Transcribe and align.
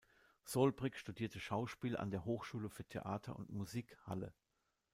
Solbrig 0.45 0.97
studierte 0.97 1.39
Schauspiel 1.39 1.95
an 1.95 2.09
der 2.09 2.25
Hochschule 2.25 2.71
für 2.71 2.83
Theater 2.83 3.35
und 3.35 3.51
Musik 3.51 3.95
Halle. 4.07 4.33